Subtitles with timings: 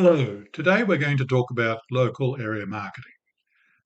[0.00, 3.18] Hello, today we're going to talk about local area marketing.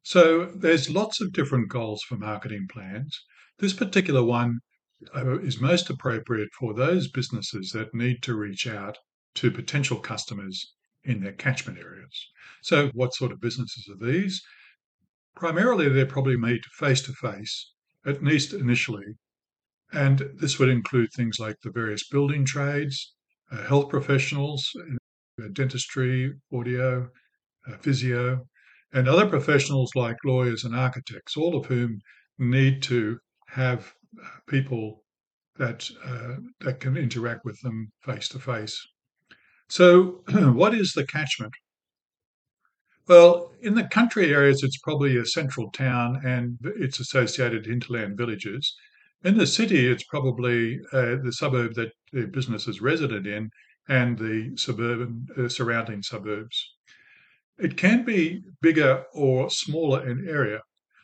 [0.03, 3.19] So there's lots of different goals for marketing plans.
[3.61, 4.59] This particular one
[5.17, 8.99] uh, is most appropriate for those businesses that need to reach out
[9.37, 12.29] to potential customers in their catchment areas.
[12.61, 14.43] So what sort of businesses are these?
[15.35, 17.73] Primarily, they're probably made face to face,
[18.05, 19.15] at least initially.
[19.95, 23.15] And this would include things like the various building trades,
[23.51, 24.71] uh, health professionals,
[25.53, 27.09] dentistry, audio,
[27.69, 28.47] uh, physio,
[28.93, 31.99] and other professionals like lawyers and architects, all of whom
[32.39, 35.03] need to have uh, people
[35.57, 38.79] that uh, that can interact with them face to face.
[39.69, 41.53] So, what is the catchment?
[43.09, 48.75] Well, in the country areas, it's probably a central town and its associated hinterland villages.
[49.25, 53.51] In the city, it's probably uh, the suburb that the business is resident in
[53.89, 56.75] and the suburban uh, surrounding suburbs.
[57.59, 60.61] It can be bigger or smaller in area.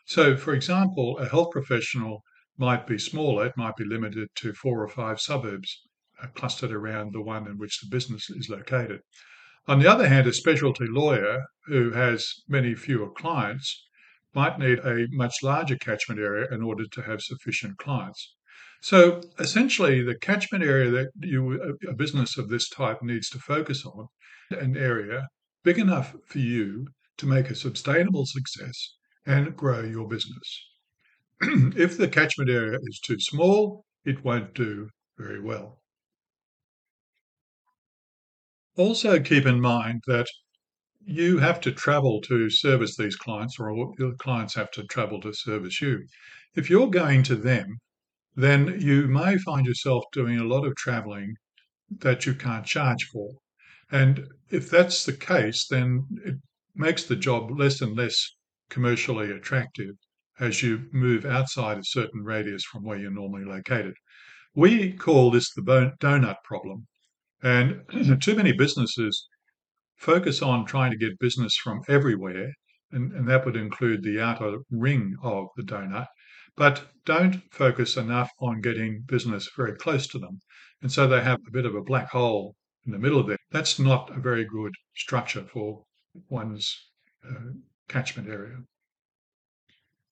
[0.06, 2.22] So, for example, a health professional
[2.56, 5.82] might be smaller, it might be limited to four or five suburbs
[6.22, 9.00] uh, clustered around the one in which the business is located.
[9.66, 13.86] On the other hand, a specialty lawyer who has many fewer clients
[14.34, 18.34] might need a much larger catchment area in order to have sufficient clients.
[18.80, 23.84] So essentially, the catchment area that you a business of this type needs to focus
[23.84, 24.06] on,
[24.50, 25.28] an area
[25.64, 26.86] big enough for you
[27.18, 28.94] to make a sustainable success
[29.26, 30.64] and grow your business.
[31.76, 35.80] if the catchment area is too small, it won't do very well.
[38.76, 40.26] Also, keep in mind that
[41.04, 45.32] you have to travel to service these clients, or your clients have to travel to
[45.32, 46.06] service you.
[46.54, 47.78] If you're going to them,
[48.36, 51.34] then you may find yourself doing a lot of traveling
[51.90, 53.30] that you can't charge for.
[53.90, 56.34] And if that's the case, then it
[56.74, 58.34] makes the job less and less
[58.70, 59.94] commercially attractive
[60.40, 63.94] as you move outside a certain radius from where you're normally located.
[64.54, 65.62] We call this the
[66.00, 66.86] donut problem.
[67.42, 67.82] And
[68.20, 69.28] too many businesses
[69.96, 72.52] focus on trying to get business from everywhere,
[72.92, 76.06] and, and that would include the outer ring of the donut,
[76.58, 80.40] but don't focus enough on getting business very close to them.
[80.82, 83.38] And so they have a bit of a black hole in the middle of there.
[83.52, 85.84] That's not a very good structure for
[86.28, 86.76] one's
[87.24, 87.52] uh,
[87.88, 88.56] catchment area.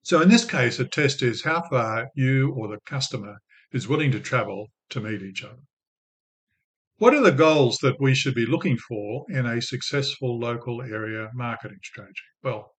[0.03, 3.39] So in this case, a test is how far you or the customer
[3.73, 5.65] is willing to travel to meet each other.
[6.99, 11.29] What are the goals that we should be looking for in a successful local area
[11.35, 12.23] marketing strategy?
[12.45, 12.71] Well,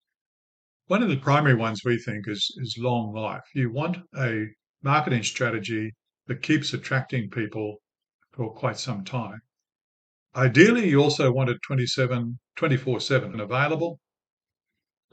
[0.88, 3.44] one of the primary ones we think is, is long life.
[3.53, 4.46] You want a
[4.81, 5.92] marketing strategy
[6.28, 7.78] that keeps attracting people
[8.31, 9.40] for quite some time.
[10.36, 14.00] Ideally, you also want it 27, 24 7 available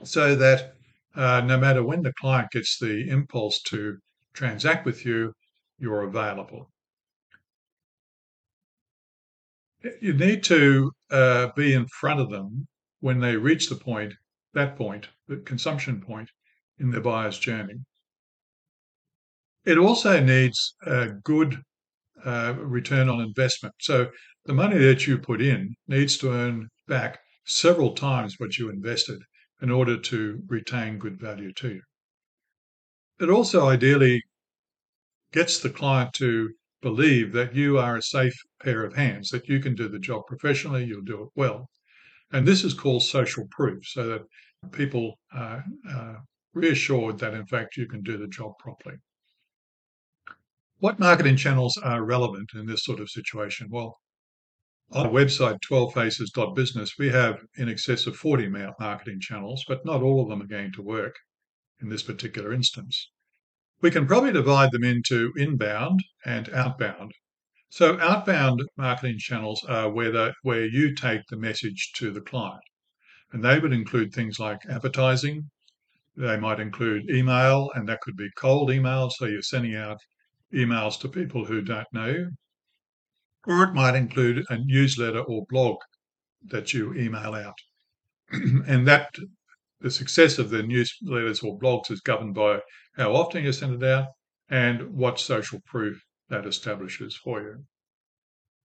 [0.03, 0.75] so that
[1.15, 3.97] uh, no matter when the client gets the impulse to
[4.33, 5.33] transact with you,
[5.79, 6.71] you're available.
[10.01, 12.67] You need to uh, be in front of them
[13.01, 14.15] when they reach the point
[14.55, 15.09] that point,
[15.45, 16.29] consumption point
[16.79, 17.75] in the buyer's journey.
[19.65, 21.63] It also needs a good
[22.25, 23.75] uh, return on investment.
[23.81, 24.09] So
[24.45, 29.21] the money that you put in needs to earn back several times what you invested
[29.63, 31.81] in order to retain good value to you.
[33.21, 34.23] It also ideally
[35.33, 36.51] gets the client to
[36.83, 40.23] believe that you are a safe pair of hands, that you can do the job
[40.27, 41.69] professionally, you'll do it well.
[42.33, 44.23] And this is called social proof, so that
[44.73, 46.15] people are uh,
[46.53, 48.97] reassured that, in fact, you can do the job properly.
[50.79, 53.69] What marketing channels are relevant in this sort of situation?
[53.71, 53.97] Well,
[54.91, 60.23] on our website, 12faces.business, we have in excess of 40 marketing channels, but not all
[60.23, 61.15] of them are going to work
[61.81, 63.11] in this particular instance.
[63.81, 67.13] We can probably divide them into inbound and outbound.
[67.71, 72.63] So outbound marketing channels are where, where you take the message to the client.
[73.35, 75.51] And they would include things like advertising.
[76.17, 79.11] They might include email, and that could be cold email.
[79.11, 79.99] So you're sending out
[80.55, 82.31] emails to people who don't know you.
[83.45, 85.79] Or it might include a newsletter or blog
[86.45, 87.59] that you email out.
[88.31, 89.13] and that
[89.81, 92.61] the success of the newsletters or blogs is governed by
[92.97, 94.07] how often you send it out
[94.49, 97.65] and what social proof that establishes for you.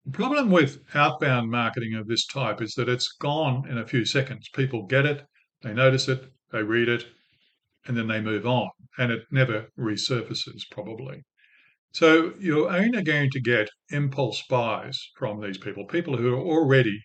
[0.06, 4.06] The problem with outbound marketing of this type is that it's gone in a few
[4.06, 4.50] seconds.
[4.50, 5.25] People get it,
[5.62, 7.06] they notice it, they read it,
[7.86, 11.24] and then they move on, and it never resurfaces probably.
[11.92, 17.00] So you're only going to get impulse buys from these people, people who are already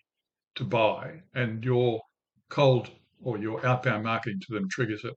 [0.55, 2.01] to buy, and your
[2.49, 2.91] cold
[3.21, 5.13] or your outbound marketing to them triggers it.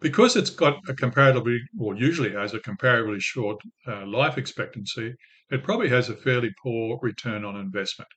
[0.00, 5.14] Because it's got a comparatively, or usually has a comparatively short uh, life expectancy,
[5.52, 8.08] it probably has a fairly poor return on investment.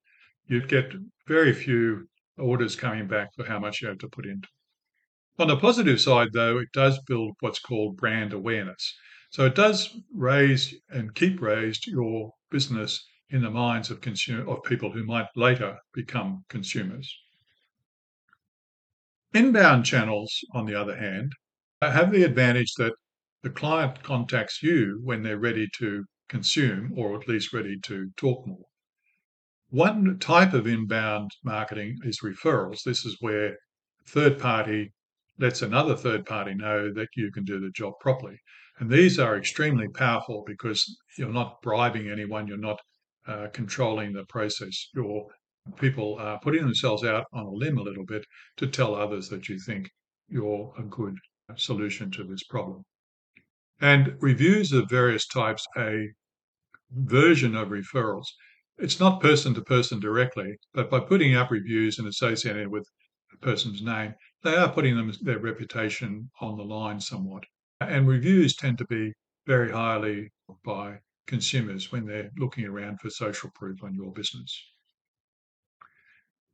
[0.48, 0.94] You'd get
[1.28, 4.48] very few orders coming back for how much you have to put into.
[5.38, 8.96] On the positive side, though, it does build what's called brand awareness.
[9.32, 14.64] So it does raise and keep raised your business in the minds of consumer of
[14.64, 17.14] people who might later become consumers.
[19.34, 21.34] Inbound channels, on the other hand,
[21.82, 22.94] have the advantage that
[23.44, 28.46] the client contacts you when they're ready to consume or at least ready to talk
[28.48, 28.66] more.
[29.70, 32.84] One type of inbound marketing is referrals.
[32.84, 33.58] This is where
[34.08, 34.94] third party
[35.38, 38.40] lets another third party know that you can do the job properly.
[38.80, 42.80] And these are extremely powerful because you're not bribing anyone, you're not
[43.28, 44.90] uh, controlling the process.
[44.94, 45.28] Your
[45.78, 48.26] people are putting themselves out on a limb a little bit
[48.58, 49.90] to tell others that you think
[50.28, 51.18] you're a good
[51.56, 52.84] solution to this problem.
[53.82, 56.08] And reviews of various types, a
[56.92, 58.28] version of referrals.
[58.78, 62.88] It's not person to person directly, but by putting up reviews and associating it with
[63.34, 64.14] a person's name,
[64.44, 67.44] they are putting them, their reputation on the line somewhat.
[67.82, 69.14] And reviews tend to be
[69.46, 70.32] very highly
[70.64, 74.58] by consumers when they're looking around for social proof on your business.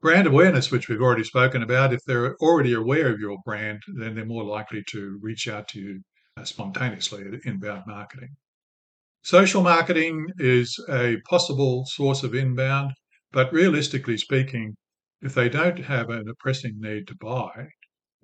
[0.02, 4.16] Brand awareness, which we've already spoken about, if they're already aware of your brand, then
[4.16, 6.02] they're more likely to reach out to you
[6.44, 8.36] spontaneously at inbound marketing.
[9.24, 12.92] Social marketing is a possible source of inbound,
[13.32, 14.76] but realistically speaking,
[15.22, 17.68] if they don't have an pressing need to buy,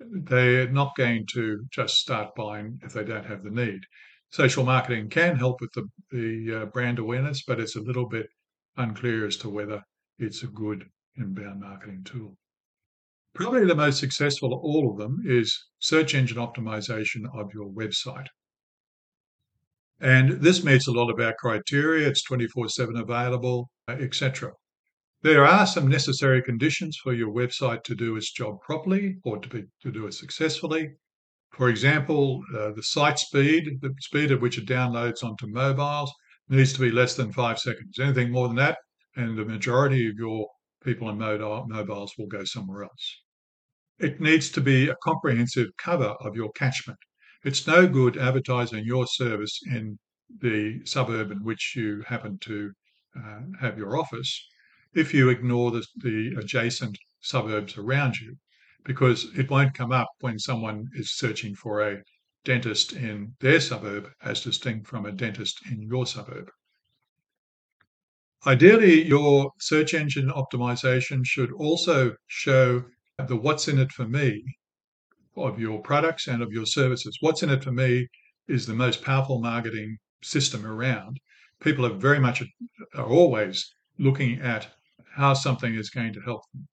[0.00, 3.80] they're not going to just start buying if they don't have the need.
[4.30, 8.26] Social marketing can help with the, the uh, brand awareness, but it's a little bit
[8.76, 9.82] unclear as to whether
[10.18, 10.84] it's a good
[11.16, 12.36] inbound marketing tool.
[13.38, 18.26] Probably the most successful of all of them is search engine optimization of your website.
[20.00, 22.08] And this meets a lot of our criteria.
[22.08, 24.54] It's 24 7 available, etc.
[25.22, 29.48] There are some necessary conditions for your website to do its job properly or to,
[29.48, 30.96] be, to do it successfully.
[31.52, 36.12] For example, uh, the site speed, the speed at which it downloads onto mobiles,
[36.48, 38.00] needs to be less than five seconds.
[38.00, 38.78] Anything more than that,
[39.14, 40.48] and the majority of your
[40.82, 43.22] people in mobiles will go somewhere else.
[43.98, 46.98] It needs to be a comprehensive cover of your catchment.
[47.44, 49.98] It's no good advertising your service in
[50.40, 52.70] the suburb in which you happen to
[53.16, 54.46] uh, have your office
[54.94, 58.36] if you ignore the, the adjacent suburbs around you,
[58.84, 62.02] because it won't come up when someone is searching for a
[62.44, 66.48] dentist in their suburb as distinct from a dentist in your suburb.
[68.46, 72.84] Ideally, your search engine optimization should also show
[73.26, 74.44] the what's in it for me
[75.36, 77.18] of your products and of your services.
[77.20, 78.06] What's in it for me
[78.46, 81.18] is the most powerful marketing system around.
[81.60, 82.42] People are very much,
[82.94, 84.68] are always looking at
[85.16, 86.68] how something is going to help them.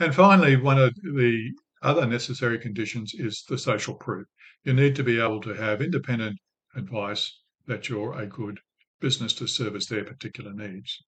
[0.00, 1.50] And finally, one of the
[1.82, 4.26] other necessary conditions is the social proof.
[4.64, 6.38] You need to be able to have independent
[6.76, 8.60] advice that you're a good
[9.00, 11.02] business to service their particular needs.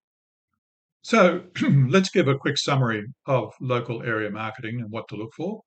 [1.02, 1.42] So
[1.88, 5.62] let's give a quick summary of local area marketing and what to look for.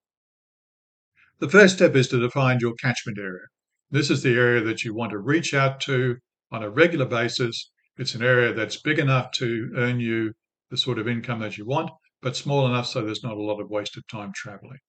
[1.39, 3.47] The first step is to define your catchment area.
[3.91, 6.15] This is the area that you want to reach out to
[6.51, 7.69] on a regular basis.
[7.97, 10.31] It's an area that's big enough to earn you
[10.69, 13.59] the sort of income that you want, but small enough so there's not a lot
[13.59, 14.79] of wasted time traveling.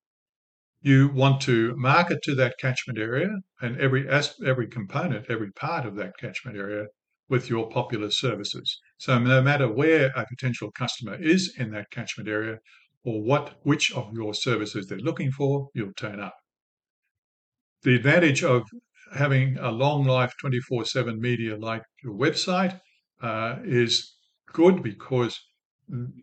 [0.81, 5.97] You want to market to that catchment area and every every component, every part of
[5.97, 6.87] that catchment area
[7.29, 8.81] with your popular services.
[8.99, 12.59] So no matter where a potential customer is in that catchment area
[13.05, 16.35] or what which of your services they're looking for, you'll turn up.
[17.83, 18.63] The advantage of
[19.15, 22.81] having a long life 24/7 media like your website
[23.23, 24.17] uh, is
[24.53, 25.39] good because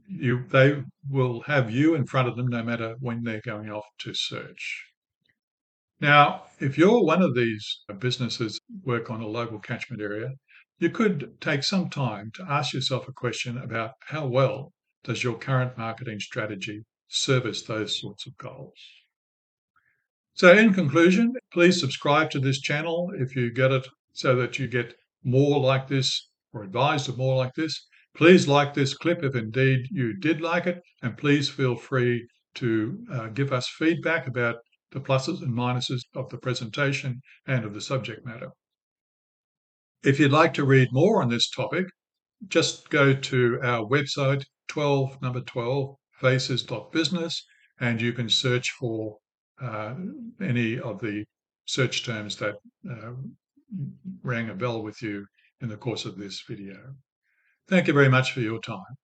[0.07, 3.85] you they will have you in front of them no matter when they're going off
[3.99, 4.85] to search.
[6.01, 10.31] Now, if you're one of these businesses work on a local catchment area,
[10.79, 15.37] you could take some time to ask yourself a question about how well does your
[15.37, 18.73] current marketing strategy service those sorts of goals.
[20.33, 24.67] So in conclusion, please subscribe to this channel if you get it so that you
[24.67, 27.87] get more like this or advised of more like this.
[28.15, 32.97] Please like this clip if indeed you did like it, and please feel free to
[33.11, 34.55] uh, give us feedback about
[34.91, 38.49] the pluses and minuses of the presentation and of the subject matter.
[40.03, 41.85] If you'd like to read more on this topic,
[42.49, 47.45] just go to our website, 12 number 12 faces.business
[47.79, 49.17] and you can search for
[49.61, 49.95] uh,
[50.41, 51.23] any of the
[51.65, 52.55] search terms that
[52.89, 53.11] uh,
[54.23, 55.25] rang a bell with you
[55.61, 56.75] in the course of this video.
[57.69, 58.97] Thank you very much for your time.